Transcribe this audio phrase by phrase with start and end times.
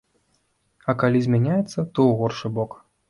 [0.93, 2.71] А калі змяняецца, то ў горшы бок.